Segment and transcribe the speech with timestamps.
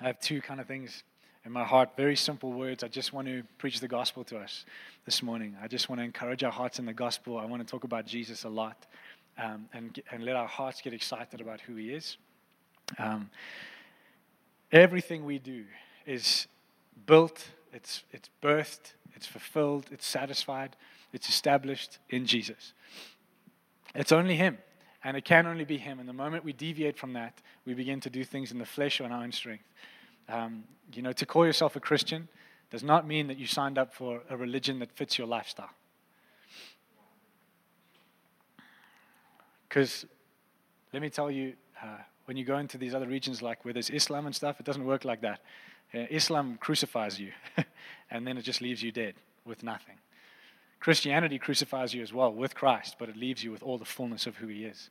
[0.00, 1.04] I have two kind of things
[1.44, 2.84] in my heart, very simple words.
[2.84, 4.66] I just want to preach the gospel to us
[5.04, 5.56] this morning.
[5.62, 7.38] I just want to encourage our hearts in the gospel.
[7.38, 8.86] I want to talk about Jesus a lot
[9.38, 12.18] um, and, and let our hearts get excited about who he is.
[12.98, 13.30] Um,
[14.70, 15.64] everything we do
[16.04, 16.46] is
[17.06, 20.76] built, it's, it's birthed, it's fulfilled, it's satisfied,
[21.12, 22.74] it's established in Jesus.
[23.94, 24.58] It's only him.
[25.06, 26.00] And it can only be Him.
[26.00, 29.00] And the moment we deviate from that, we begin to do things in the flesh
[29.00, 29.62] or in our own strength.
[30.28, 32.26] Um, you know, to call yourself a Christian
[32.72, 35.70] does not mean that you signed up for a religion that fits your lifestyle.
[39.68, 40.06] Because
[40.92, 43.90] let me tell you, uh, when you go into these other regions like where there's
[43.90, 45.38] Islam and stuff, it doesn't work like that.
[45.94, 47.30] Uh, Islam crucifies you,
[48.10, 49.14] and then it just leaves you dead
[49.44, 49.98] with nothing.
[50.80, 54.26] Christianity crucifies you as well with Christ, but it leaves you with all the fullness
[54.26, 54.90] of who He is.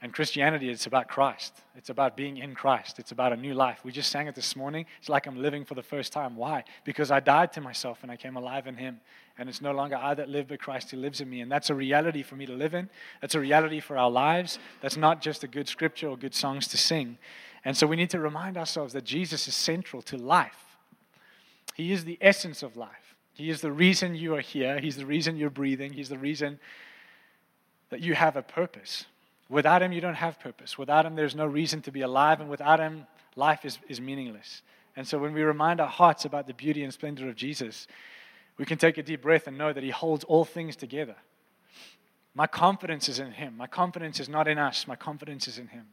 [0.00, 1.54] And Christianity, it's about Christ.
[1.74, 3.00] It's about being in Christ.
[3.00, 3.80] It's about a new life.
[3.84, 4.86] We just sang it this morning.
[5.00, 6.36] It's like I'm living for the first time.
[6.36, 6.62] Why?
[6.84, 9.00] Because I died to myself and I came alive in Him.
[9.38, 11.40] And it's no longer I that live, but Christ who lives in me.
[11.40, 12.88] And that's a reality for me to live in.
[13.20, 14.60] That's a reality for our lives.
[14.82, 17.18] That's not just a good scripture or good songs to sing.
[17.64, 20.76] And so we need to remind ourselves that Jesus is central to life.
[21.74, 23.07] He is the essence of life.
[23.38, 24.80] He is the reason you are here.
[24.80, 25.92] He's the reason you're breathing.
[25.92, 26.58] He's the reason
[27.90, 29.06] that you have a purpose.
[29.48, 30.76] Without Him, you don't have purpose.
[30.76, 32.40] Without Him, there's no reason to be alive.
[32.40, 34.62] And without Him, life is, is meaningless.
[34.96, 37.86] And so when we remind our hearts about the beauty and splendor of Jesus,
[38.58, 41.14] we can take a deep breath and know that He holds all things together.
[42.34, 43.56] My confidence is in Him.
[43.56, 44.88] My confidence is not in us.
[44.88, 45.86] My confidence is in Him.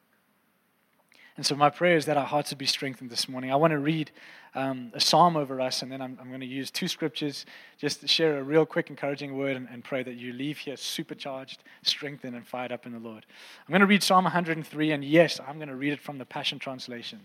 [1.37, 3.51] And so, my prayer is that our hearts would be strengthened this morning.
[3.51, 4.11] I want to read
[4.53, 7.45] um, a psalm over us, and then I'm, I'm, going to use two scriptures
[7.77, 10.77] just to share a real quick, encouraging word and, and, pray that you leave here
[10.77, 13.25] supercharged, strengthened, and fired up in the Lord.
[13.59, 16.25] I'm going to read Psalm 103, and yes, I'm going to read it from the
[16.25, 17.19] Passion Translation.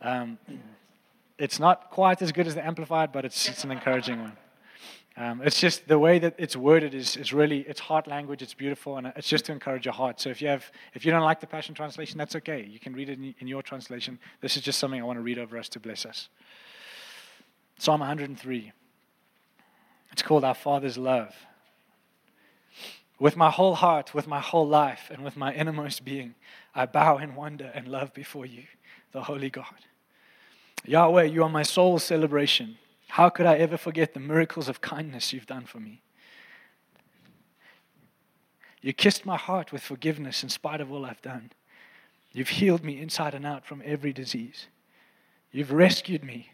[0.00, 0.38] Um,
[1.38, 4.36] it's not quite as good as the Amplified, but it's, it's an encouraging one.
[5.18, 8.42] Um, it's just the way that it's worded is, is really it's heart language.
[8.42, 10.20] It's beautiful, and it's just to encourage your heart.
[10.20, 12.62] So if you have if you don't like the Passion Translation, that's okay.
[12.62, 14.18] You can read it in, in your translation.
[14.42, 16.28] This is just something I want to read over us to bless us.
[17.78, 18.72] Psalm 103.
[20.12, 21.34] It's called Our Father's Love.
[23.18, 26.34] With my whole heart, with my whole life, and with my innermost being,
[26.74, 28.64] I bow in wonder and love before you,
[29.12, 29.64] the Holy God.
[30.84, 32.76] Yahweh, you are my soul's celebration.
[33.08, 36.02] How could I ever forget the miracles of kindness you've done for me?
[38.82, 41.50] You kissed my heart with forgiveness in spite of all I've done.
[42.32, 44.66] You've healed me inside and out from every disease.
[45.50, 46.50] You've rescued me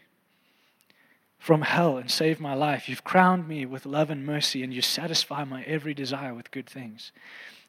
[1.37, 2.87] from hell and saved my life.
[2.87, 6.69] You've crowned me with love and mercy, and you satisfy my every desire with good
[6.69, 7.11] things.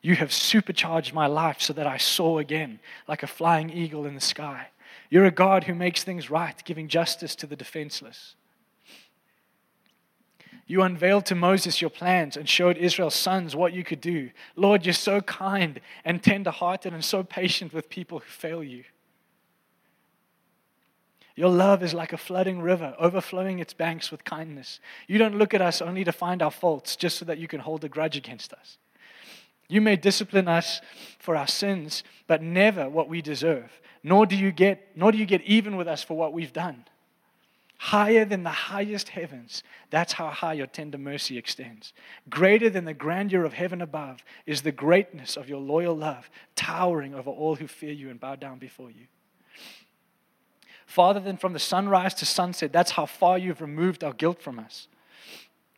[0.00, 2.78] You have supercharged my life so that I soar again
[3.08, 4.68] like a flying eagle in the sky.
[5.10, 8.36] You're a God who makes things right, giving justice to the defenseless.
[10.66, 14.30] You unveiled to Moses your plans and showed Israel's sons what you could do.
[14.56, 18.84] Lord, you're so kind and tender hearted and so patient with people who fail you.
[21.36, 24.78] Your love is like a flooding river, overflowing its banks with kindness.
[25.06, 27.60] You don't look at us only to find our faults, just so that you can
[27.60, 28.78] hold a grudge against us.
[29.68, 30.80] You may discipline us
[31.18, 33.80] for our sins, but never what we deserve.
[34.04, 36.84] Nor do you get, nor do you get even with us for what we've done
[37.84, 39.62] higher than the highest heavens.
[39.90, 41.92] That's how high your tender mercy extends.
[42.30, 47.14] Greater than the grandeur of heaven above is the greatness of your loyal love, towering
[47.14, 49.06] over all who fear you and bow down before you.
[50.86, 54.58] Farther than from the sunrise to sunset, that's how far you've removed our guilt from
[54.58, 54.88] us.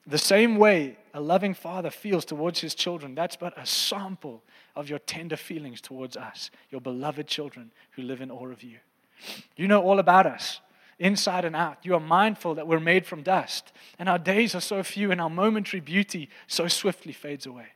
[0.06, 4.44] The same way a loving father feels towards his children, that's but a sample
[4.76, 8.78] of your tender feelings towards us, your beloved children who live in awe of you.
[9.56, 10.60] You know all about us
[10.98, 11.78] inside and out.
[11.82, 15.20] You are mindful that we're made from dust, and our days are so few, and
[15.20, 17.66] our momentary beauty so swiftly fades away.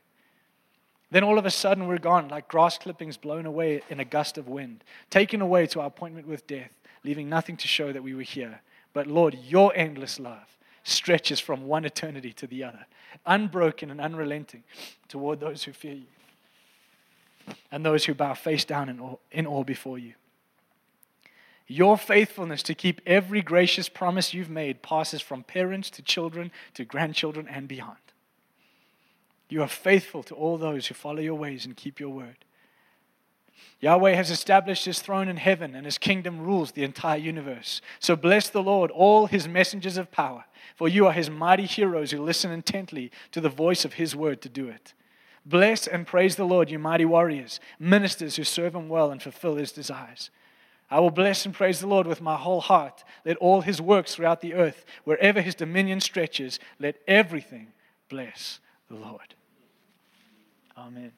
[1.11, 4.37] Then all of a sudden, we're gone, like grass clippings blown away in a gust
[4.37, 6.73] of wind, taken away to our appointment with death,
[7.03, 8.61] leaving nothing to show that we were here.
[8.93, 12.85] But Lord, your endless love stretches from one eternity to the other,
[13.25, 14.63] unbroken and unrelenting
[15.07, 16.05] toward those who fear you
[17.71, 20.13] and those who bow face down in awe, in awe before you.
[21.71, 26.83] Your faithfulness to keep every gracious promise you've made passes from parents to children to
[26.83, 27.95] grandchildren and beyond.
[29.47, 32.43] You are faithful to all those who follow your ways and keep your word.
[33.79, 37.79] Yahweh has established his throne in heaven, and his kingdom rules the entire universe.
[37.99, 40.43] So bless the Lord, all his messengers of power,
[40.75, 44.41] for you are his mighty heroes who listen intently to the voice of his word
[44.41, 44.93] to do it.
[45.45, 49.55] Bless and praise the Lord, you mighty warriors, ministers who serve him well and fulfill
[49.55, 50.31] his desires.
[50.91, 53.05] I will bless and praise the Lord with my whole heart.
[53.23, 57.69] Let all his works throughout the earth, wherever his dominion stretches, let everything
[58.09, 58.59] bless
[58.89, 59.33] the Lord.
[60.77, 61.13] Amen.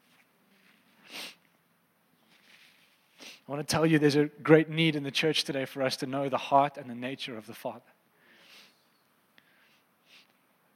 [3.47, 5.97] I want to tell you there's a great need in the church today for us
[5.97, 7.81] to know the heart and the nature of the Father.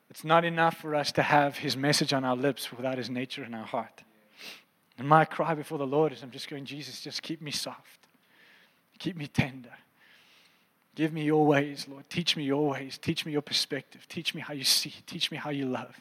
[0.10, 3.44] It's not enough for us to have his message on our lips without his nature
[3.44, 4.04] in our heart.
[4.98, 7.97] And my cry before the Lord is I'm just going, Jesus, just keep me soft.
[9.00, 9.74] Keep me tender.
[10.96, 12.10] Give me your ways, Lord.
[12.10, 12.98] Teach me your ways.
[12.98, 14.08] Teach me your perspective.
[14.10, 14.94] Teach me how you see.
[15.06, 15.96] Teach me how you love.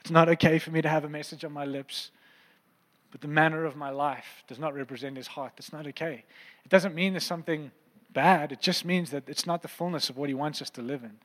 [0.00, 2.10] It's not okay for me to have a message on my lips,
[3.10, 5.52] but the manner of my life does not represent his heart.
[5.56, 6.24] That's not okay.
[6.64, 7.70] It doesn't mean there's something
[8.12, 10.82] bad, it just means that it's not the fullness of what he wants us to
[10.82, 11.18] live in.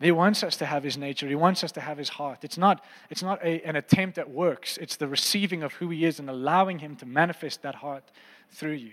[0.00, 1.26] He wants us to have his nature.
[1.26, 2.40] He wants us to have his heart.
[2.42, 6.04] It's not, it's not a, an attempt at works, it's the receiving of who he
[6.04, 8.04] is and allowing him to manifest that heart
[8.50, 8.92] through you.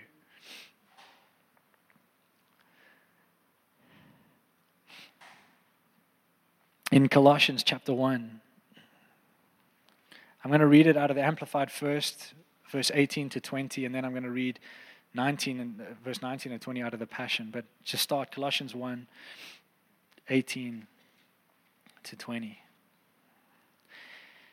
[6.94, 8.40] In Colossians chapter 1,
[10.44, 12.34] I'm going to read it out of the Amplified first,
[12.70, 14.60] verse 18 to 20, and then I'm going to read
[15.12, 17.48] 19 and uh, verse 19 and 20 out of the Passion.
[17.50, 19.08] But just start Colossians 1,
[20.30, 20.86] 18
[22.04, 22.58] to 20.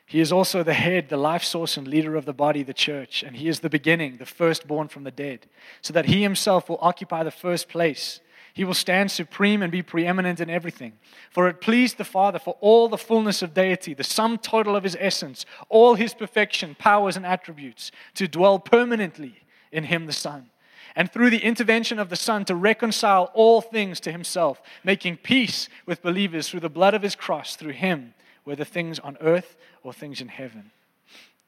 [0.08, 3.22] He is also the head, the life source, and leader of the body, the church.
[3.22, 5.46] And he is the beginning, the firstborn from the dead,
[5.84, 8.20] so that he himself will occupy the first place.
[8.54, 10.94] He will stand supreme and be preeminent in everything.
[11.30, 14.84] For it pleased the Father for all the fullness of deity, the sum total of
[14.84, 19.36] his essence, all his perfection, powers, and attributes, to dwell permanently
[19.72, 20.50] in him, the Son
[20.96, 25.70] and through the intervention of the Son to reconcile all things to himself, making peace
[25.86, 28.14] with believers through the blood of his cross, through him,
[28.44, 30.72] whether things on earth or things in heaven.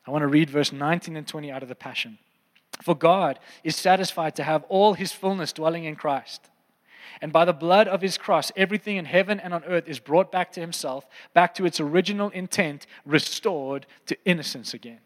[0.06, 2.18] I want to read verse 19 and 20 out of the Passion.
[2.82, 6.50] For God is satisfied to have all his fullness dwelling in Christ.
[7.22, 10.32] And by the blood of his cross, everything in heaven and on earth is brought
[10.32, 15.00] back to himself, back to its original intent, restored to innocence again.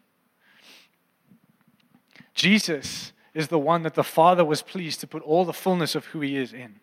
[2.34, 6.06] Jesus is the one that the Father was pleased to put all the fullness of
[6.06, 6.80] who He is in.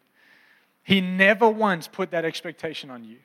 [0.83, 3.17] He never once put that expectation on you.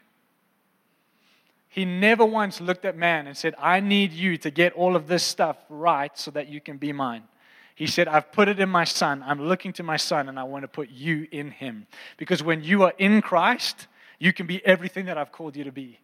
[1.68, 5.06] He never once looked at man and said, I need you to get all of
[5.06, 7.22] this stuff right so that you can be mine.
[7.80, 9.24] He said, I've put it in my son.
[9.26, 11.86] I'm looking to my son and I want to put you in him.
[12.18, 13.86] Because when you are in Christ,
[14.18, 15.98] you can be everything that I've called you to be.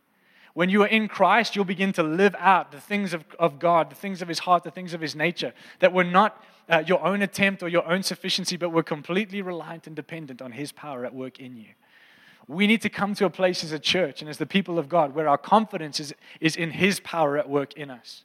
[0.55, 3.91] When you are in Christ, you'll begin to live out the things of, of God,
[3.91, 7.05] the things of his heart, the things of his nature that were not uh, your
[7.05, 11.05] own attempt or your own sufficiency, but we're completely reliant and dependent on His power
[11.05, 11.69] at work in you.
[12.49, 14.89] We need to come to a place as a church and as the people of
[14.89, 18.25] God where our confidence is, is in His power at work in us.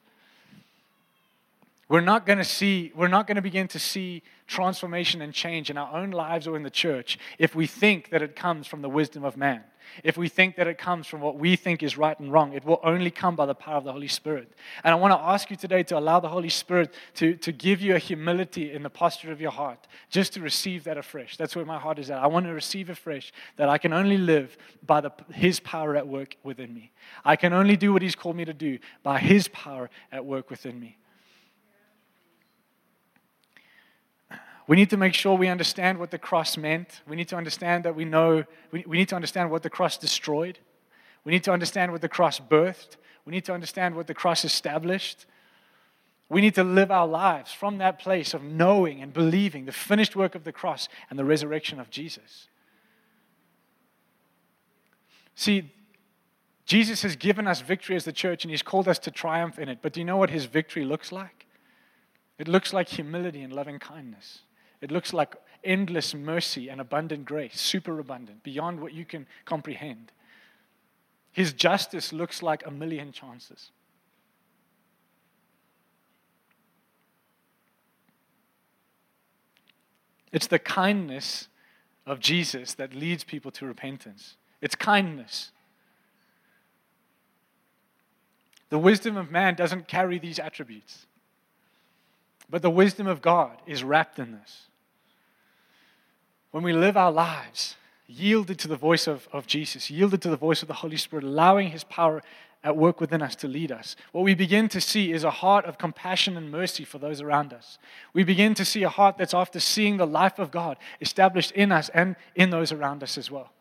[1.92, 5.70] We're not going to see, we're not going to begin to see transformation and change
[5.70, 8.82] in our own lives or in the church if we think that it comes from
[8.82, 9.62] the wisdom of man.
[10.02, 12.64] If we think that it comes from what we think is right and wrong, it
[12.64, 14.54] will only come by the power of the Holy Spirit.
[14.86, 17.82] And I want to ask you today to allow the Holy Spirit to, to give
[17.82, 21.36] you a humility in the posture of your heart, just to receive that afresh.
[21.36, 22.24] That's where my heart is at.
[22.24, 26.08] I want to receive afresh that I can only live by the, His power at
[26.08, 26.94] work within me.
[27.26, 30.50] I can only do what He's called me to do by His power at work
[30.50, 30.96] within me.
[34.72, 37.02] We need to make sure we understand what the cross meant.
[37.06, 39.98] We need to understand that we know, we, we need to understand what the cross
[39.98, 40.60] destroyed.
[41.26, 42.96] We need to understand what the cross birthed.
[43.26, 45.26] We need to understand what the cross established.
[46.30, 50.16] We need to live our lives from that place of knowing and believing the finished
[50.16, 52.48] work of the cross and the resurrection of Jesus.
[55.36, 55.70] See,
[56.66, 59.68] Jesus has given us victory as the church and he's called us to triumph in
[59.68, 59.80] it.
[59.82, 61.46] But do you know what his victory looks like?
[62.40, 64.44] It looks like humility and loving kindness.
[64.82, 70.12] It looks like endless mercy and abundant grace, super abundant, beyond what you can comprehend.
[71.32, 73.70] His justice looks like a million chances.
[80.32, 81.48] It's the kindness
[82.06, 84.38] of Jesus that leads people to repentance.
[84.62, 85.52] It's kindness.
[88.70, 91.06] The wisdom of man doesn't carry these attributes,
[92.50, 94.68] but the wisdom of God is wrapped in this
[96.52, 97.76] when we live our lives
[98.08, 101.24] yielded to the voice of, of Jesus, yielded to the voice of the Holy Spirit,
[101.24, 102.22] allowing His power
[102.64, 105.66] at work within us to lead us, what we begin to see is a heart
[105.66, 107.80] of compassion and mercy for those around us.
[108.14, 111.72] We begin to see a heart that's after seeing the life of God established in
[111.72, 113.52] us and in those around us as well.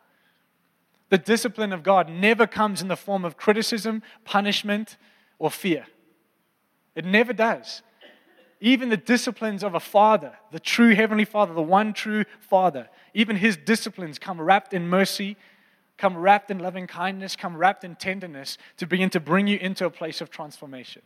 [1.09, 4.97] The discipline of God never comes in the form of criticism, punishment,
[5.39, 5.87] or fear.
[6.95, 7.81] It never does.
[8.63, 13.35] Even the disciplines of a father, the true heavenly father, the one true father, even
[13.35, 15.35] his disciplines come wrapped in mercy,
[15.97, 19.83] come wrapped in loving kindness, come wrapped in tenderness to begin to bring you into
[19.85, 21.01] a place of transformation.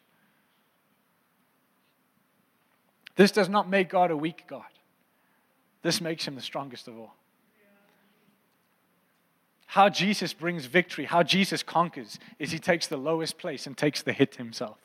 [3.15, 4.63] This does not make God a weak God.
[5.81, 7.15] This makes him the strongest of all.
[9.67, 14.01] How Jesus brings victory, how Jesus conquers, is he takes the lowest place and takes
[14.01, 14.77] the hit himself.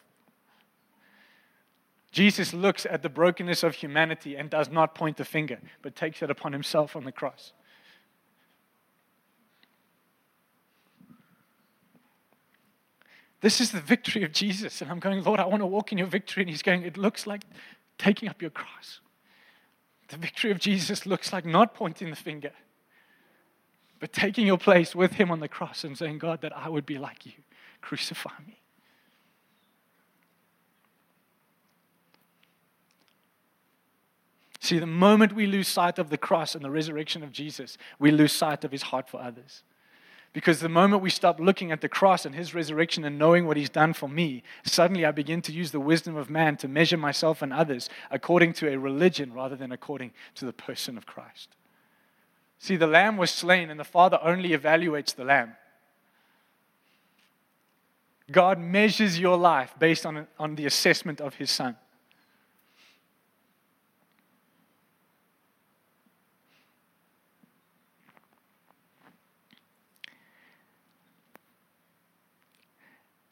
[2.12, 6.22] Jesus looks at the brokenness of humanity and does not point the finger, but takes
[6.22, 7.52] it upon himself on the cross.
[13.40, 14.82] This is the victory of Jesus.
[14.82, 16.42] And I'm going, Lord, I want to walk in your victory.
[16.42, 17.42] And he's going, It looks like
[17.96, 19.00] taking up your cross.
[20.08, 22.50] The victory of Jesus looks like not pointing the finger,
[24.00, 26.84] but taking your place with him on the cross and saying, God, that I would
[26.84, 27.32] be like you.
[27.80, 28.59] Crucify me.
[34.60, 38.10] See, the moment we lose sight of the cross and the resurrection of Jesus, we
[38.10, 39.62] lose sight of his heart for others.
[40.32, 43.56] Because the moment we stop looking at the cross and his resurrection and knowing what
[43.56, 46.98] he's done for me, suddenly I begin to use the wisdom of man to measure
[46.98, 51.48] myself and others according to a religion rather than according to the person of Christ.
[52.58, 55.56] See, the lamb was slain, and the Father only evaluates the lamb.
[58.30, 61.76] God measures your life based on, on the assessment of his son.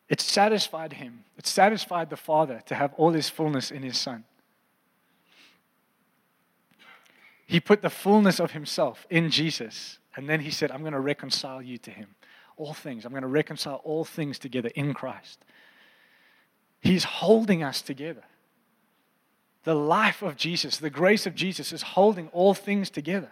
[0.08, 1.24] It satisfied him.
[1.36, 4.24] It satisfied the Father to have all his fullness in his Son.
[7.46, 11.00] He put the fullness of himself in Jesus, and then he said, I'm going to
[11.00, 12.14] reconcile you to him.
[12.56, 13.04] All things.
[13.04, 15.44] I'm going to reconcile all things together in Christ.
[16.80, 18.24] He's holding us together.
[19.64, 23.30] The life of Jesus, the grace of Jesus is holding all things together.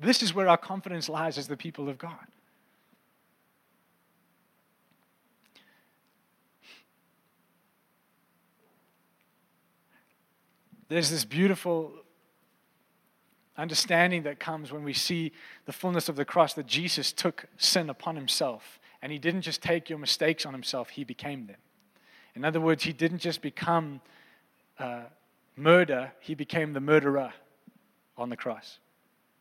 [0.00, 2.26] This is where our confidence lies as the people of God.
[10.88, 11.92] There's this beautiful
[13.56, 15.32] understanding that comes when we see
[15.66, 18.80] the fullness of the cross that Jesus took sin upon himself.
[19.00, 21.56] And he didn't just take your mistakes on himself, he became them.
[22.34, 24.00] In other words, he didn't just become
[24.78, 25.02] uh,
[25.56, 27.32] murder, he became the murderer
[28.16, 28.78] on the cross.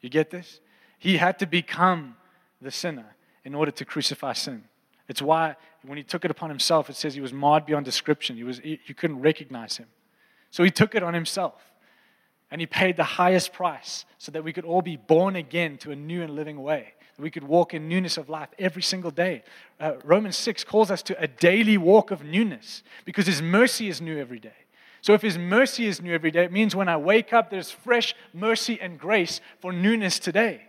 [0.02, 0.60] You get this?
[1.00, 2.16] He had to become
[2.62, 4.66] the sinner in order to crucify sin.
[5.08, 8.36] It's why when he took it upon himself, it says he was marred beyond description.
[8.36, 9.88] He was, you couldn't recognize him.
[10.54, 11.56] So he took it on himself.
[12.52, 15.92] And he paid the highest price so that we could all be born again to
[15.92, 16.94] a new and living way.
[17.18, 19.42] We could walk in newness of life every single day.
[19.80, 24.00] Uh, Romans 6 calls us to a daily walk of newness because his mercy is
[24.00, 24.54] new every day.
[25.02, 27.72] So if his mercy is new every day, it means when I wake up, there's
[27.72, 30.62] fresh mercy and grace for newness today.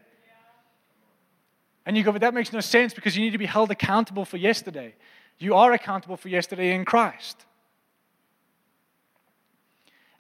[1.84, 4.24] And you go, but that makes no sense because you need to be held accountable
[4.24, 4.94] for yesterday.
[5.38, 7.44] You are accountable for yesterday in Christ.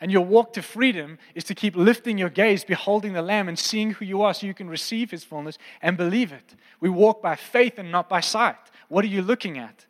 [0.04, 3.58] And your walk to freedom is to keep lifting your gaze, beholding the Lamb, and
[3.58, 6.54] seeing who you are so you can receive His fullness and believe it.
[6.78, 8.58] We walk by faith and not by sight.
[8.88, 9.86] What are you looking at?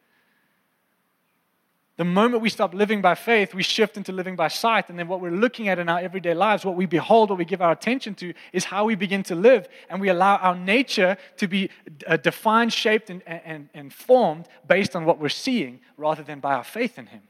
[1.97, 4.89] The moment we stop living by faith, we shift into living by sight.
[4.89, 7.45] And then what we're looking at in our everyday lives, what we behold, what we
[7.45, 9.69] give our attention to, is how we begin to live.
[9.91, 11.71] And we allow our nature to be
[12.07, 16.55] uh, defined, shaped, and, and, and formed based on what we're seeing rather than by
[16.55, 17.23] our faith in Him.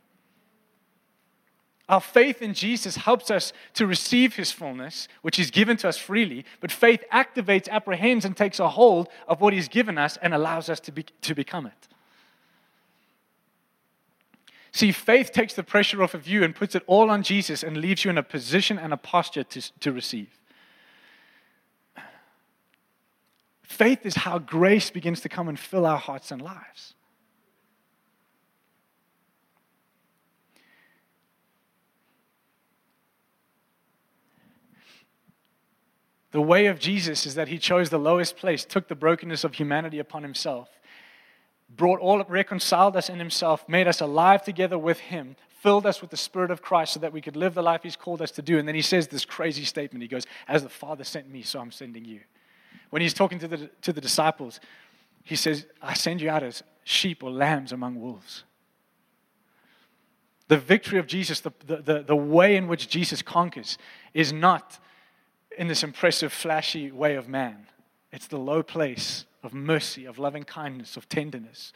[1.89, 5.99] Our faith in Jesus helps us to receive his fullness, which is given to us
[5.99, 10.33] freely, but faith activates, apprehends, and takes a hold of what he's given us and
[10.33, 11.89] allows us to, be, to become it.
[14.73, 17.77] See, faith takes the pressure off of you and puts it all on Jesus and
[17.77, 20.41] leaves you in a position and a posture to, to receive.
[23.63, 26.95] Faith is how grace begins to come and fill our hearts and lives.
[36.35, 39.55] The way of Jesus is that he chose the lowest place, took the brokenness of
[39.55, 40.69] humanity upon himself,
[41.71, 46.11] brought all, reconciled us in himself, made us alive together with him, filled us with
[46.11, 48.43] the Spirit of Christ so that we could live the life he's called us to
[48.43, 48.59] do.
[48.59, 50.03] And then he says this crazy statement.
[50.03, 52.19] He goes, As the Father sent me, so I'm sending you.
[52.91, 54.59] When he's talking to the, to the disciples,
[55.23, 58.43] he says, I send you out as sheep or lambs among wolves.
[60.49, 63.79] The victory of Jesus, the, the, the, the way in which Jesus conquers,
[64.15, 64.81] is not
[65.59, 67.67] in this impressive, flashy way of man.
[68.13, 71.73] It's the low place of mercy, of loving kindness, of tenderness.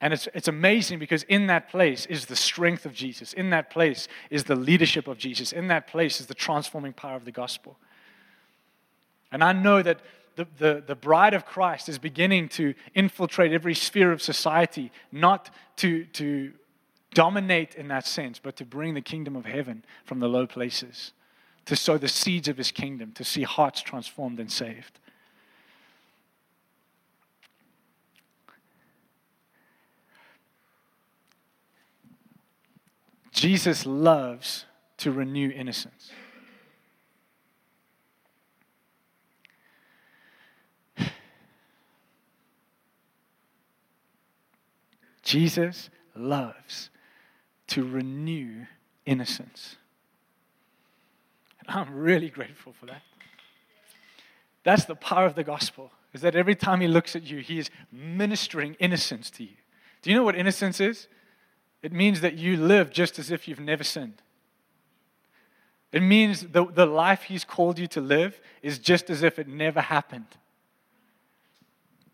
[0.00, 3.32] And it's, it's amazing because in that place is the strength of Jesus.
[3.32, 5.52] In that place is the leadership of Jesus.
[5.52, 7.78] In that place is the transforming power of the gospel.
[9.32, 10.00] And I know that
[10.36, 15.50] the, the, the bride of Christ is beginning to infiltrate every sphere of society, not
[15.76, 16.52] to, to
[17.14, 21.12] dominate in that sense, but to bring the kingdom of heaven from the low places,
[21.66, 24.98] to sow the seeds of his kingdom, to see hearts transformed and saved.
[33.32, 34.64] Jesus loves
[34.96, 36.10] to renew innocence.
[45.22, 46.88] Jesus loves
[47.66, 48.64] to renew
[49.04, 49.76] innocence.
[51.68, 53.02] I'm really grateful for that.
[54.62, 57.58] That's the power of the gospel, is that every time he looks at you, he
[57.58, 59.56] is ministering innocence to you.
[60.02, 61.08] Do you know what innocence is?
[61.82, 64.22] It means that you live just as if you've never sinned.
[65.92, 69.48] It means the, the life He's called you to live is just as if it
[69.48, 70.26] never happened.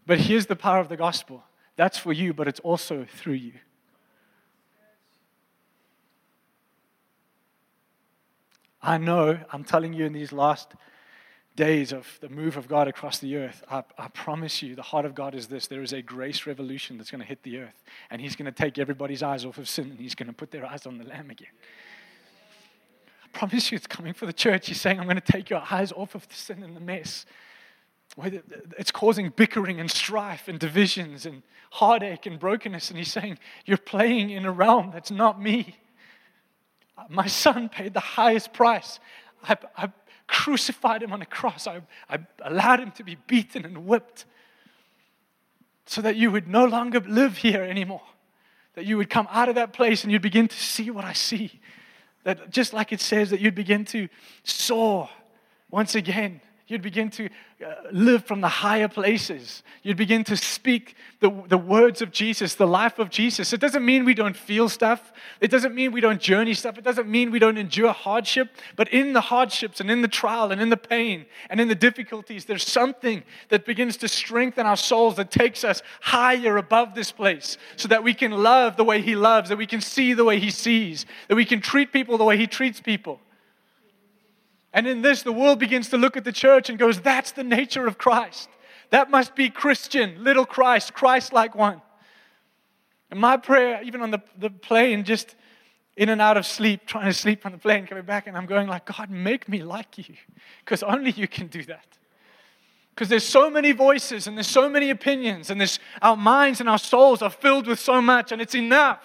[0.06, 1.44] But here's the power of the gospel
[1.74, 3.54] that's for you, but it's also through you.
[8.82, 10.74] I know, I'm telling you in these last
[11.54, 15.04] days of the move of God across the earth, I, I, promise you, the heart
[15.04, 17.84] of God is this there is a grace revolution that's going to hit the earth.
[18.10, 20.50] And He's going to take everybody's eyes off of sin and He's going to put
[20.50, 21.52] their eyes on the Lamb again.
[23.24, 24.66] I promise you, it's coming for the church.
[24.66, 27.24] He's saying, I'm going to take your eyes off of the sin and the mess.
[28.78, 32.90] It's causing bickering and strife and divisions and heartache and brokenness.
[32.90, 35.76] And He's saying, You're playing in a realm that's not me.
[37.08, 39.00] My son paid the highest price.
[39.42, 39.92] I, I
[40.26, 41.66] crucified him on a cross.
[41.66, 44.24] I, I allowed him to be beaten and whipped
[45.86, 48.02] so that you would no longer live here anymore.
[48.74, 51.12] That you would come out of that place and you'd begin to see what I
[51.12, 51.60] see.
[52.24, 54.08] That just like it says, that you'd begin to
[54.44, 55.10] soar
[55.70, 56.40] once again
[56.72, 59.62] You'd begin to uh, live from the higher places.
[59.82, 63.52] You'd begin to speak the, the words of Jesus, the life of Jesus.
[63.52, 65.12] It doesn't mean we don't feel stuff.
[65.38, 66.78] It doesn't mean we don't journey stuff.
[66.78, 68.48] It doesn't mean we don't endure hardship.
[68.74, 71.74] But in the hardships and in the trial and in the pain and in the
[71.74, 77.12] difficulties, there's something that begins to strengthen our souls that takes us higher above this
[77.12, 80.24] place so that we can love the way He loves, that we can see the
[80.24, 83.20] way He sees, that we can treat people the way He treats people.
[84.72, 87.44] And in this, the world begins to look at the church and goes, That's the
[87.44, 88.48] nature of Christ.
[88.90, 91.80] That must be Christian, little Christ, Christ like one.
[93.10, 95.34] And my prayer, even on the, the plane, just
[95.96, 98.46] in and out of sleep, trying to sleep on the plane, coming back, and I'm
[98.46, 100.14] going like, God, make me like you.
[100.64, 101.86] Because only you can do that.
[102.94, 106.68] Because there's so many voices and there's so many opinions, and there's, our minds and
[106.68, 109.00] our souls are filled with so much, and it's enough.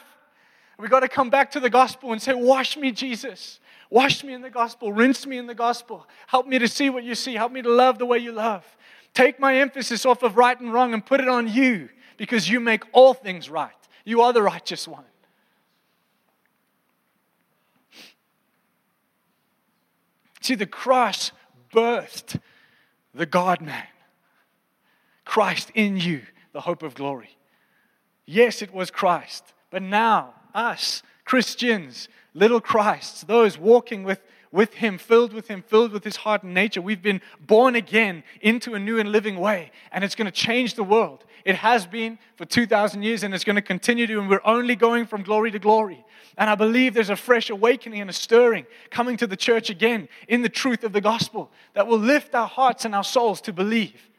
[0.80, 3.60] We've got to come back to the gospel and say, Wash me, Jesus.
[3.90, 4.92] Wash me in the gospel.
[4.92, 6.08] Rinse me in the gospel.
[6.28, 7.36] Help me to see what you see.
[7.36, 8.66] Help me to love the way you love.
[9.14, 12.60] Take my emphasis off of right and wrong and put it on you because you
[12.60, 13.72] make all things right.
[14.04, 15.06] You are the righteous one.
[20.42, 21.32] See, the cross
[21.74, 22.40] birthed
[23.14, 23.88] the God man.
[25.26, 26.22] Christ in you,
[26.54, 27.38] the hope of glory.
[28.26, 34.22] Yes, it was Christ, but now, us, Christians, little Christs, those walking with,
[34.52, 36.82] with Him, filled with Him, filled with His heart and nature.
[36.82, 40.76] We've been born again into a new and living way, and it's going to change
[40.76, 41.26] the world.
[41.44, 44.76] It has been for 2,000 years, and it's going to continue to, and we're only
[44.76, 46.06] going from glory to glory.
[46.38, 50.08] And I believe there's a fresh awakening and a stirring coming to the church again
[50.28, 53.54] in the truth of the gospel that will lift our hearts and our souls to
[53.54, 54.10] believe,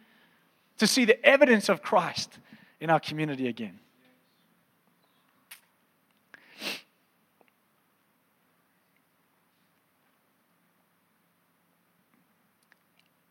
[0.78, 2.38] to see the evidence of Christ
[2.80, 3.78] in our community again.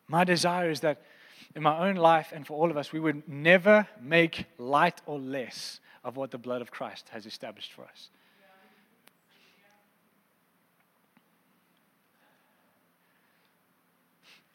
[0.07, 1.01] My desire is that
[1.55, 5.19] in my own life and for all of us, we would never make light or
[5.19, 8.09] less of what the blood of Christ has established for us.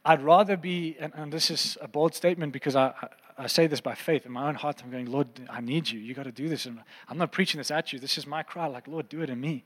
[0.04, 3.08] I'd rather be, and, and, this is a bold statement because I, I,
[3.44, 4.26] I, say this by faith.
[4.26, 6.00] In my own heart, I'm going, Lord, I need you.
[6.00, 6.66] You got to do this.
[6.66, 8.00] And I'm not preaching this at you.
[8.00, 9.64] This is my cry, like, Lord, do it in me.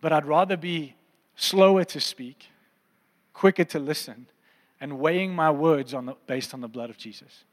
[0.00, 0.96] But I'd rather be
[1.36, 2.48] slower to speak,
[3.32, 4.26] quicker to listen,
[4.82, 7.44] and weighing my words on the, based on the blood of Jesus.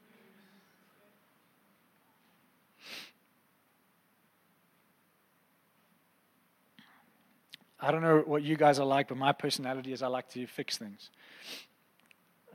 [7.80, 10.44] I don't know what you guys are like, but my personality is I like to
[10.48, 11.10] fix things.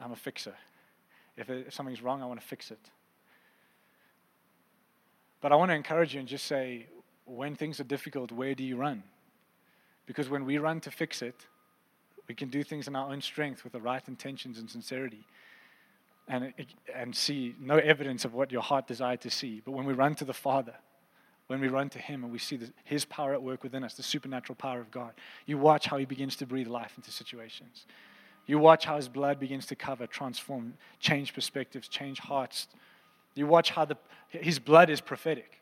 [0.02, 0.54] I'm a fixer.
[1.38, 2.92] If, it, if something's wrong, I want to fix it.
[5.40, 6.88] But I want to encourage you and just say,
[7.24, 9.04] when things are difficult, where do you run?
[10.06, 11.48] Because when we run to fix it,
[12.28, 15.26] we can do things in our own strength with the right intentions and sincerity
[16.28, 16.54] and,
[16.94, 19.62] and see no evidence of what your heart desired to see.
[19.64, 20.74] But when we run to the Father,
[21.48, 23.94] when we run to Him and we see the, His power at work within us,
[23.94, 25.14] the supernatural power of God,
[25.46, 27.86] you watch how He begins to breathe life into situations.
[28.48, 32.68] You watch how His blood begins to cover, transform, change perspectives, change hearts.
[33.36, 33.98] You watch how the,
[34.30, 35.60] His blood is prophetic.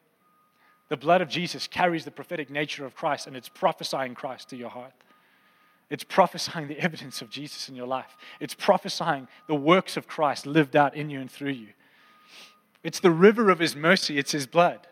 [0.90, 4.56] The blood of Jesus carries the prophetic nature of Christ, and it's prophesying Christ to
[4.56, 4.94] your heart.
[5.90, 8.18] It's prophesying the evidence of Jesus in your life.
[8.40, 11.68] It's prophesying the works of Christ lived out in you and through you.
[12.84, 14.88] It's the river of His mercy, it's His blood.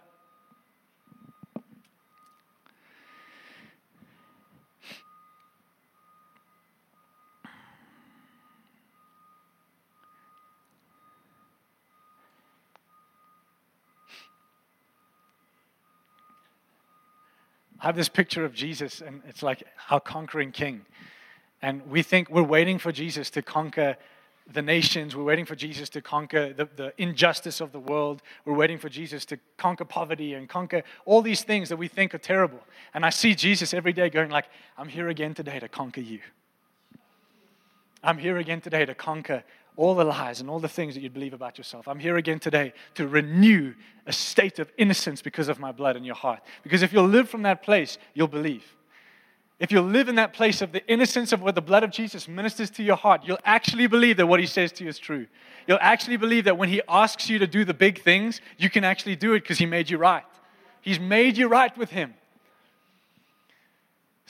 [17.81, 20.85] I have this picture of Jesus, and it's like our conquering king.
[21.63, 23.97] And we think we're waiting for Jesus to conquer
[24.51, 25.15] the nations.
[25.15, 28.21] We're waiting for Jesus to conquer the, the injustice of the world.
[28.45, 32.13] We're waiting for Jesus to conquer poverty and conquer all these things that we think
[32.13, 32.59] are terrible.
[32.93, 34.45] And I see Jesus every day going like,
[34.77, 36.19] I'm here again today to conquer you.
[38.03, 39.43] I'm here again today to conquer
[39.77, 41.87] all the lies and all the things that you believe about yourself.
[41.87, 43.73] I'm here again today to renew
[44.05, 46.41] a state of innocence because of my blood in your heart.
[46.63, 48.63] Because if you'll live from that place, you'll believe.
[49.59, 52.27] If you'll live in that place of the innocence of what the blood of Jesus
[52.27, 55.27] ministers to your heart, you'll actually believe that what he says to you is true.
[55.67, 58.83] You'll actually believe that when he asks you to do the big things, you can
[58.83, 60.23] actually do it because he made you right.
[60.81, 62.15] He's made you right with him.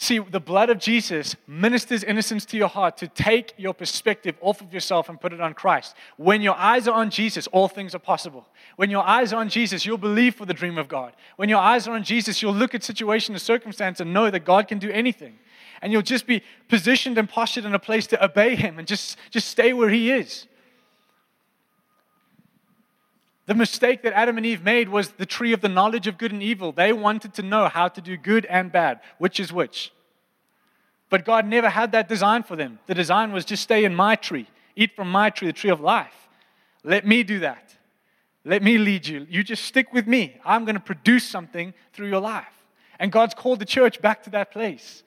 [0.01, 4.59] See, the blood of Jesus ministers innocence to your heart to take your perspective off
[4.59, 5.95] of yourself and put it on Christ.
[6.17, 8.47] When your eyes are on Jesus, all things are possible.
[8.77, 11.13] When your eyes are on Jesus, you'll believe for the dream of God.
[11.35, 14.43] When your eyes are on Jesus, you'll look at situation and circumstance and know that
[14.43, 15.37] God can do anything.
[15.83, 19.19] And you'll just be positioned and postured in a place to obey Him and just,
[19.29, 20.47] just stay where He is.
[23.47, 26.31] The mistake that Adam and Eve made was the tree of the knowledge of good
[26.31, 26.71] and evil.
[26.71, 29.91] They wanted to know how to do good and bad, which is which.
[31.09, 32.79] But God never had that design for them.
[32.87, 35.81] The design was just stay in my tree, eat from my tree, the tree of
[35.81, 36.29] life.
[36.83, 37.75] Let me do that.
[38.45, 39.27] Let me lead you.
[39.29, 40.39] You just stick with me.
[40.45, 42.63] I'm going to produce something through your life.
[42.99, 45.03] And God's called the church back to that place.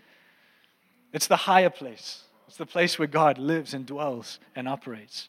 [1.12, 5.28] It's the higher place, it's the place where God lives and dwells and operates.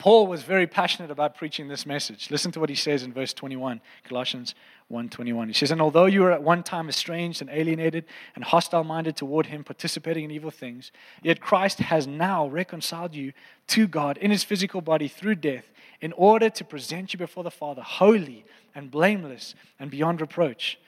[0.00, 2.30] Paul was very passionate about preaching this message.
[2.30, 4.54] Listen to what he says in verse 21, Colossians
[4.88, 5.48] 1:21.
[5.48, 9.46] He says, "And although you were at one time estranged and alienated and hostile-minded toward
[9.46, 10.90] him, participating in evil things,
[11.22, 13.34] yet Christ has now reconciled you
[13.66, 17.50] to God in his physical body through death, in order to present you before the
[17.50, 20.78] Father holy and blameless and beyond reproach."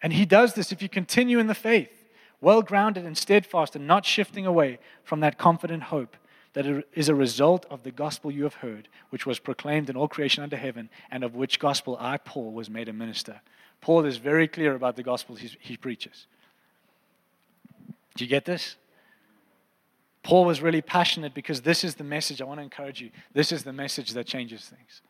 [0.00, 2.08] And he does this if you continue in the faith,
[2.40, 6.16] well grounded and steadfast and not shifting away from that confident hope
[6.56, 10.08] that is a result of the gospel you have heard, which was proclaimed in all
[10.08, 13.42] creation under heaven, and of which gospel I, Paul, was made a minister.
[13.82, 16.26] Paul is very clear about the gospel he preaches.
[18.14, 18.76] Do you get this?
[20.22, 22.40] Paul was really passionate because this is the message.
[22.40, 23.10] I want to encourage you.
[23.34, 25.02] This is the message that changes things.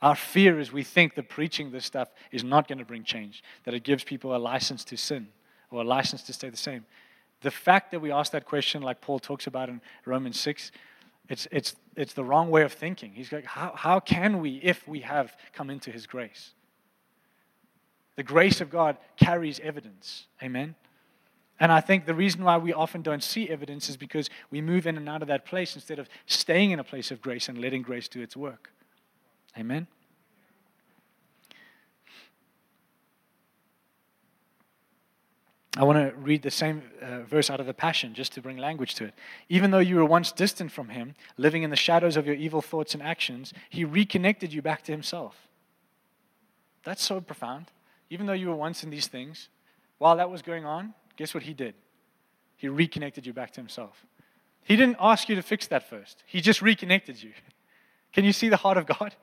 [0.00, 3.42] Our fear is we think that preaching this stuff is not going to bring change,
[3.64, 5.26] that it gives people a license to sin
[5.72, 6.84] or a license to stay the same
[7.42, 10.70] the fact that we ask that question, like Paul talks about in Romans 6,
[11.28, 13.12] it's, it's, it's the wrong way of thinking.
[13.12, 16.52] He's like, how, how can we if we have come into his grace?
[18.16, 20.26] The grace of God carries evidence.
[20.42, 20.74] Amen?
[21.58, 24.86] And I think the reason why we often don't see evidence is because we move
[24.86, 27.58] in and out of that place instead of staying in a place of grace and
[27.58, 28.70] letting grace do its work.
[29.56, 29.86] Amen?
[35.76, 38.58] I want to read the same uh, verse out of the Passion just to bring
[38.58, 39.14] language to it.
[39.48, 42.60] Even though you were once distant from Him, living in the shadows of your evil
[42.60, 45.48] thoughts and actions, He reconnected you back to Himself.
[46.84, 47.66] That's so profound.
[48.10, 49.48] Even though you were once in these things,
[49.96, 51.74] while that was going on, guess what He did?
[52.56, 54.04] He reconnected you back to Himself.
[54.62, 57.32] He didn't ask you to fix that first, He just reconnected you.
[58.12, 59.16] Can you see the heart of God?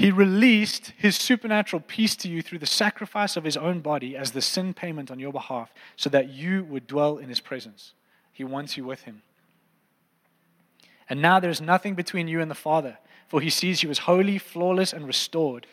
[0.00, 4.30] He released his supernatural peace to you through the sacrifice of his own body as
[4.30, 7.92] the sin payment on your behalf so that you would dwell in his presence.
[8.32, 9.20] He wants you with him.
[11.10, 12.96] And now there is nothing between you and the Father,
[13.28, 15.66] for he sees you as holy, flawless, and restored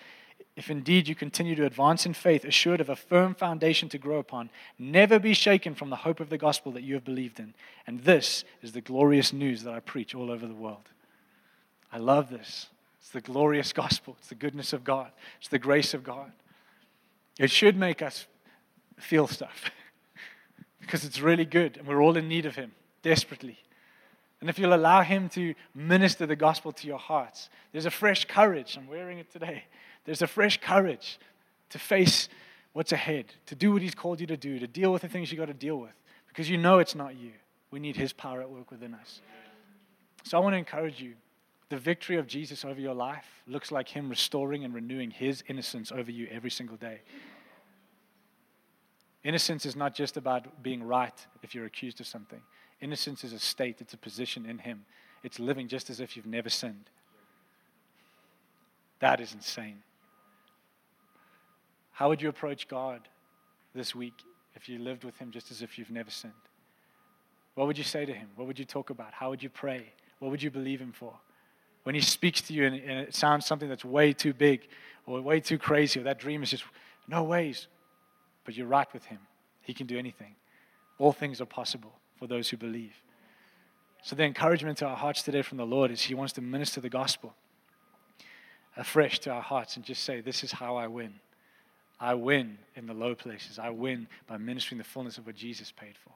[0.58, 4.18] If indeed you continue to advance in faith, assured of a firm foundation to grow
[4.18, 7.54] upon, never be shaken from the hope of the gospel that you have believed in.
[7.86, 10.90] And this is the glorious news that I preach all over the world.
[11.94, 12.68] I love this.
[13.08, 16.30] It's the glorious gospel, it's the goodness of God, it's the grace of God.
[17.39, 18.28] It should make us
[19.00, 19.72] feel stuff
[20.82, 23.60] because it's really good and we're all in need of Him desperately.
[24.41, 28.26] And if you'll allow Him to minister the gospel to your hearts, there's a fresh
[28.26, 28.78] courage.
[28.78, 29.63] I'm wearing it today.
[30.04, 31.17] There's a fresh courage
[31.70, 32.28] to face
[32.74, 35.32] what's ahead, to do what He's called you to do, to deal with the things
[35.32, 35.96] you've got to deal with,
[36.28, 37.32] because you know it's not you.
[37.72, 39.22] We need His power at work within us.
[40.24, 41.13] So I want to encourage you.
[41.69, 45.91] The victory of Jesus over your life looks like Him restoring and renewing His innocence
[45.91, 47.01] over you every single day.
[49.23, 52.41] Innocence is not just about being right if you're accused of something.
[52.80, 54.86] Innocence is a state, it's a position in Him.
[55.23, 56.89] It's living just as if you've never sinned.
[58.99, 59.84] That is insane.
[61.91, 63.01] How would you approach God
[63.75, 64.13] this week
[64.56, 66.34] if you lived with Him just as if you've never sinned?
[67.56, 68.30] What would you say to Him?
[68.36, 69.13] What would you talk about?
[69.13, 69.91] How would you pray?
[70.19, 71.13] What would you believe Him for?
[71.88, 74.67] When He speaks to you and, and it sounds something that's way too big
[75.06, 76.65] or way too crazy, or that dream is just
[77.08, 77.67] no ways,
[78.43, 79.19] but you're right with Him.
[79.62, 80.36] He can do anything.
[80.97, 82.91] All things are possible for those who believe.
[84.04, 86.82] So, the encouragement to our hearts today from the Lord is He wants to minister
[86.82, 87.34] the gospel
[88.76, 91.13] afresh to our hearts and just say, This is how I win.
[92.02, 93.60] I win in the low places.
[93.60, 96.12] I win by ministering the fullness of what Jesus paid for.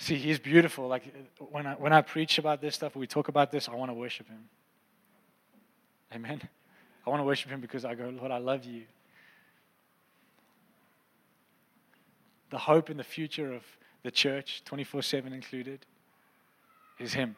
[0.00, 0.88] See, He's beautiful.
[0.88, 1.14] Like
[1.50, 3.94] when I, when I preach about this stuff, we talk about this, I want to
[3.94, 4.48] worship Him.
[6.14, 6.40] Amen.
[7.06, 8.84] I want to worship Him because I go, Lord, I love you.
[12.48, 13.62] The hope in the future of
[14.02, 15.84] the church, 24 7 included,
[16.98, 17.36] is Him.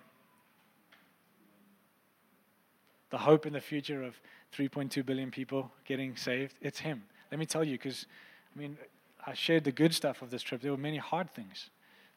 [3.11, 4.15] The hope in the future of
[4.57, 7.03] 3.2 billion people getting saved, it's Him.
[7.33, 8.07] Let me tell you, because,
[8.55, 8.79] I mean,
[9.27, 10.63] I shared the good stuff of this trip.
[10.63, 11.71] There were many hard things.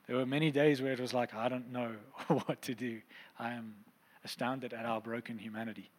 [0.08, 1.92] There were many days where it was like, I don't know
[2.28, 3.02] what to do.
[3.40, 3.76] I am
[4.24, 5.90] astounded at our broken humanity.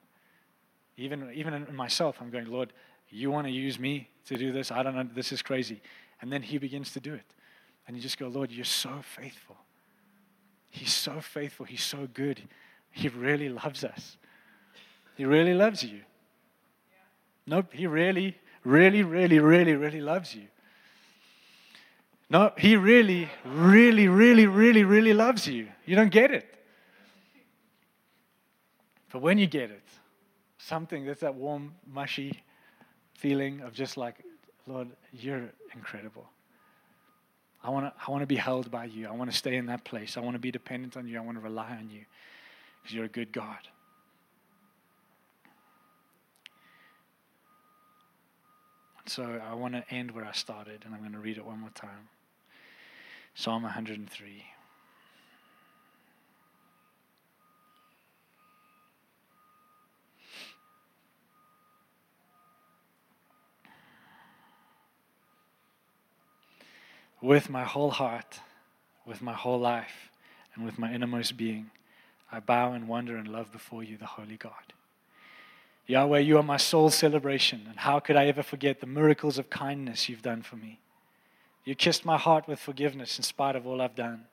[0.97, 2.73] Even, even in myself, I'm going, Lord,
[3.11, 4.71] you want to use me to do this?
[4.71, 5.09] I don't know.
[5.14, 5.81] This is crazy.
[6.21, 7.27] And then He begins to do it.
[7.87, 9.57] And you just go, Lord, you're so faithful.
[10.71, 11.66] He's so faithful.
[11.66, 12.42] He's so good.
[12.90, 14.16] He really loves us.
[15.16, 16.01] He really loves you.
[17.47, 20.49] Nope, he really, really, really, really, really loves you.
[22.29, 25.69] No, he really, really, really, really, really loves you.
[25.85, 26.57] You don't get it.
[29.12, 29.85] But when you get it,
[30.59, 32.43] something that's that warm, mushy
[33.15, 34.17] feeling of just like,
[34.67, 36.29] Lord, you're incredible.
[37.62, 39.09] I want to I want to be held by you.
[39.09, 40.17] I want to stay in that place.
[40.17, 41.19] I want to be dependent on you.
[41.19, 42.05] I want to rely on you
[42.83, 43.59] because you're a good God.
[49.07, 51.61] So I want to end where I started, and I'm going to read it one
[51.61, 52.09] more time.
[53.38, 54.46] Psalm 103.
[67.20, 68.40] With my whole heart,
[69.05, 70.11] with my whole life,
[70.55, 71.70] and with my innermost being,
[72.33, 74.72] I bow and wonder and love before you, the Holy God.
[75.87, 79.51] Yahweh, you are my soul's celebration, and how could I ever forget the miracles of
[79.51, 80.81] kindness you've done for me?
[81.66, 84.26] You kissed my heart with forgiveness in spite of all I've done.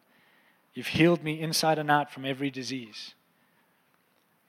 [0.75, 3.15] You've healed me inside and out from every disease.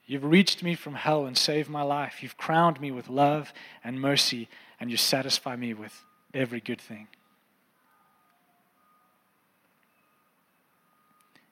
[0.05, 2.21] You've reached me from hell and saved my life.
[2.21, 3.51] You've crowned me with love
[3.83, 4.47] and mercy,
[4.79, 7.07] and you satisfy me with every good thing.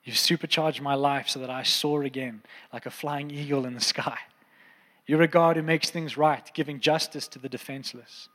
[0.04, 3.82] You've supercharged my life so that I soar again like a flying eagle in the
[3.82, 4.20] sky.
[5.08, 8.30] You're a God who makes things right, giving justice to the defenseless.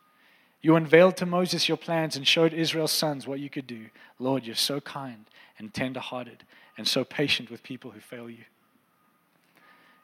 [0.61, 3.87] You unveiled to Moses your plans and showed Israel's sons what you could do.
[4.19, 5.25] Lord, you're so kind
[5.59, 6.45] and tender hearted
[6.77, 8.45] and so patient with people who fail you.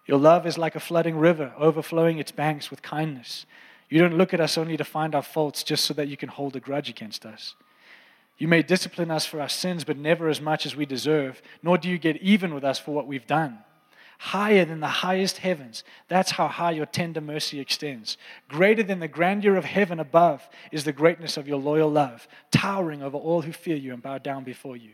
[0.06, 3.46] Your love is like a flooding river, overflowing its banks with kindness.
[3.88, 6.28] You don't look at us only to find our faults just so that you can
[6.28, 7.54] hold a grudge against us.
[8.36, 11.78] You may discipline us for our sins, but never as much as we deserve, nor
[11.78, 13.58] do you get even with us for what we've done
[14.18, 15.84] higher than the highest heavens.
[16.08, 18.16] That's how high your tender mercy extends.
[18.48, 23.02] Greater than the grandeur of heaven above is the greatness of your loyal love, towering
[23.02, 24.90] over all who fear you and bow down before you.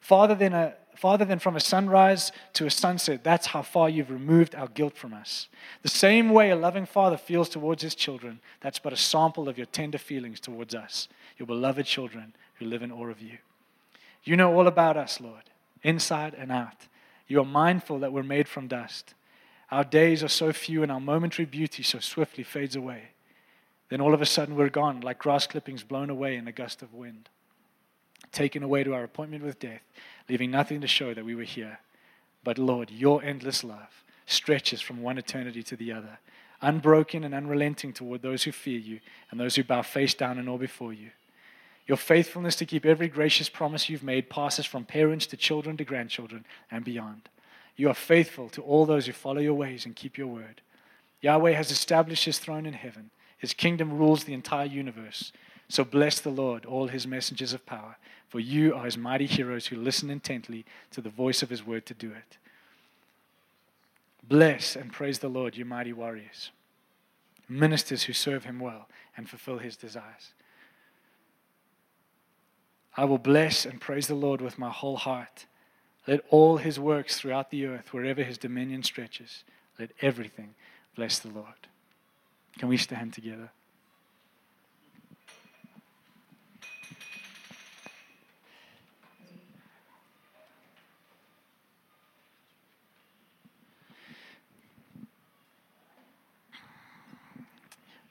[0.00, 4.10] Farther than, a, farther than from a sunrise to a sunset, that's how far you've
[4.10, 5.48] removed our guilt from us.
[5.82, 9.58] The same way a loving father feels towards his children, that's but a sample of
[9.58, 13.38] your tender feelings towards us, your beloved children who live in awe of you.
[14.24, 15.44] You know all about us, Lord,
[15.82, 16.86] inside and out.
[17.30, 19.14] You are mindful that we're made from dust.
[19.70, 23.10] Our days are so few and our momentary beauty so swiftly fades away.
[23.88, 26.82] Then all of a sudden we're gone, like grass clippings blown away in a gust
[26.82, 27.28] of wind,
[28.32, 29.82] taken away to our appointment with death,
[30.28, 31.78] leaving nothing to show that we were here.
[32.42, 36.18] But Lord, your endless love stretches from one eternity to the other,
[36.60, 38.98] unbroken and unrelenting toward those who fear you
[39.30, 41.10] and those who bow face down and awe before you.
[41.90, 45.84] Your faithfulness to keep every gracious promise you've made passes from parents to children to
[45.84, 47.28] grandchildren and beyond.
[47.74, 50.60] You are faithful to all those who follow your ways and keep your word.
[51.20, 53.10] Yahweh has established his throne in heaven.
[53.38, 55.32] His kingdom rules the entire universe.
[55.68, 57.96] So bless the Lord, all his messengers of power,
[58.28, 61.86] for you are his mighty heroes who listen intently to the voice of his word
[61.86, 62.38] to do it.
[64.22, 66.52] Bless and praise the Lord, you mighty warriors,
[67.48, 70.34] ministers who serve him well and fulfill his desires.
[73.00, 75.46] I will bless and praise the Lord with my whole heart.
[76.06, 79.42] Let all his works throughout the earth, wherever his dominion stretches,
[79.78, 80.54] let everything
[80.96, 81.46] bless the Lord.
[82.58, 83.52] Can we stand together?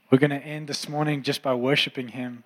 [0.09, 2.43] We're going to end this morning just by worshiping him.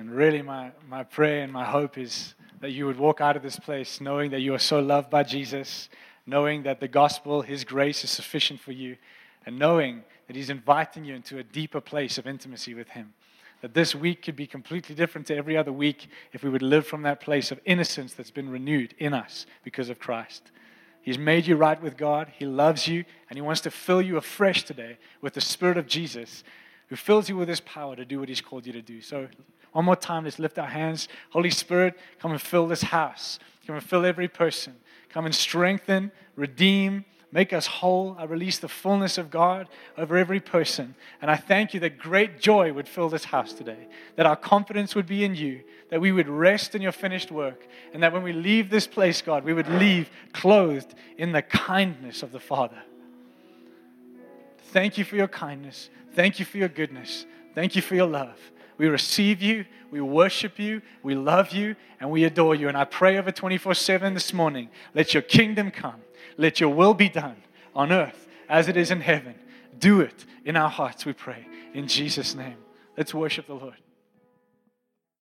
[0.00, 3.42] And really, my, my prayer and my hope is that you would walk out of
[3.42, 5.90] this place knowing that you are so loved by Jesus,
[6.24, 8.96] knowing that the gospel, His grace, is sufficient for you,
[9.44, 13.12] and knowing that He's inviting you into a deeper place of intimacy with Him.
[13.60, 16.86] That this week could be completely different to every other week if we would live
[16.86, 20.50] from that place of innocence that's been renewed in us because of Christ.
[21.02, 22.32] He's made you right with God.
[22.38, 25.86] He loves you, and He wants to fill you afresh today with the Spirit of
[25.86, 26.42] Jesus,
[26.88, 29.02] who fills you with His power to do what He's called you to do.
[29.02, 29.28] So
[29.72, 31.08] one more time, let's lift our hands.
[31.30, 33.38] Holy Spirit, come and fill this house.
[33.66, 34.74] Come and fill every person.
[35.10, 38.16] Come and strengthen, redeem, make us whole.
[38.18, 40.94] I release the fullness of God over every person.
[41.22, 44.94] And I thank you that great joy would fill this house today, that our confidence
[44.94, 48.22] would be in you, that we would rest in your finished work, and that when
[48.22, 52.82] we leave this place, God, we would leave clothed in the kindness of the Father.
[54.72, 55.90] Thank you for your kindness.
[56.14, 57.26] Thank you for your goodness.
[57.54, 58.38] Thank you for your love.
[58.80, 62.66] We receive you, we worship you, we love you, and we adore you.
[62.66, 66.00] And I pray over 24 7 this morning let your kingdom come,
[66.38, 67.36] let your will be done
[67.74, 69.34] on earth as it is in heaven.
[69.78, 71.46] Do it in our hearts, we pray.
[71.74, 72.56] In Jesus' name.
[72.96, 73.76] Let's worship the Lord.